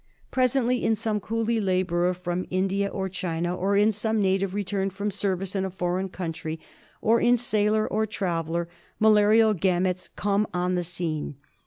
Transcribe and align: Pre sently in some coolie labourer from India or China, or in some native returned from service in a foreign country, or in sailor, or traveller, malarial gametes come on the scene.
Pre 0.31 0.45
sently 0.45 0.81
in 0.81 0.95
some 0.95 1.19
coolie 1.21 1.63
labourer 1.63 2.15
from 2.15 2.47
India 2.49 2.87
or 2.87 3.07
China, 3.07 3.55
or 3.55 3.77
in 3.77 3.91
some 3.91 4.19
native 4.19 4.55
returned 4.55 4.93
from 4.93 5.11
service 5.11 5.55
in 5.55 5.63
a 5.63 5.69
foreign 5.69 6.07
country, 6.09 6.59
or 7.03 7.21
in 7.21 7.37
sailor, 7.37 7.87
or 7.87 8.07
traveller, 8.07 8.67
malarial 8.99 9.53
gametes 9.53 10.09
come 10.15 10.47
on 10.55 10.73
the 10.73 10.83
scene. 10.83 11.35